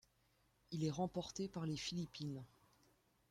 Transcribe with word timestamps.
Il 0.71 0.83
est 0.83 0.89
remporté 0.89 1.47
par 1.47 1.67
les 1.67 1.77
Philippines. 1.77 2.43